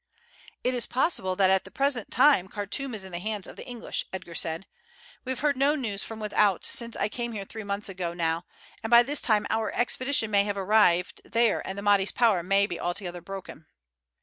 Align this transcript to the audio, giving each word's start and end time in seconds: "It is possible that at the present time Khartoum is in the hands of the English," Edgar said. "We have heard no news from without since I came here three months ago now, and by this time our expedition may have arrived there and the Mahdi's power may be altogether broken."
"It 0.63 0.73
is 0.73 0.87
possible 0.87 1.35
that 1.35 1.51
at 1.51 1.63
the 1.63 1.69
present 1.69 2.09
time 2.09 2.47
Khartoum 2.47 2.95
is 2.95 3.03
in 3.03 3.11
the 3.11 3.19
hands 3.19 3.45
of 3.45 3.55
the 3.55 3.67
English," 3.67 4.03
Edgar 4.11 4.33
said. 4.33 4.65
"We 5.25 5.31
have 5.31 5.41
heard 5.41 5.55
no 5.57 5.75
news 5.75 6.03
from 6.03 6.19
without 6.19 6.65
since 6.65 6.95
I 6.97 7.07
came 7.07 7.33
here 7.33 7.45
three 7.45 7.63
months 7.63 7.87
ago 7.87 8.15
now, 8.15 8.45
and 8.81 8.89
by 8.89 9.03
this 9.03 9.21
time 9.21 9.45
our 9.51 9.71
expedition 9.75 10.31
may 10.31 10.43
have 10.43 10.57
arrived 10.57 11.21
there 11.23 11.61
and 11.67 11.77
the 11.77 11.83
Mahdi's 11.83 12.11
power 12.11 12.41
may 12.41 12.65
be 12.65 12.79
altogether 12.79 13.21
broken." 13.21 13.67